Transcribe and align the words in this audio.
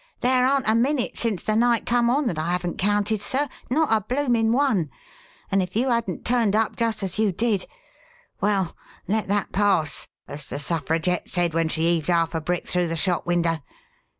"There 0.21 0.47
aren't 0.47 0.67
a 0.67 0.73
minute 0.73 1.15
since 1.15 1.43
the 1.43 1.55
night 1.55 1.85
come 1.85 2.09
on 2.09 2.25
that 2.25 2.39
I 2.39 2.49
haven't 2.49 2.79
counted, 2.79 3.21
sir 3.21 3.47
not 3.69 3.89
a 3.91 4.01
bloomin' 4.01 4.51
one; 4.51 4.89
and 5.51 5.61
if 5.61 5.75
you 5.75 5.89
hadn't 5.91 6.25
turned 6.25 6.55
up 6.55 6.75
just 6.75 7.03
as 7.03 7.19
you 7.19 7.31
did 7.31 7.67
Well, 8.41 8.75
let 9.07 9.27
that 9.27 9.51
pass, 9.51 10.07
as 10.27 10.47
the 10.47 10.57
Suffragette 10.57 11.29
said 11.29 11.53
when 11.53 11.69
she 11.69 11.83
heaved 11.83 12.09
'arf 12.09 12.33
a 12.33 12.41
brick 12.41 12.67
through 12.67 12.87
the 12.87 12.97
shop 12.97 13.27
window. 13.27 13.59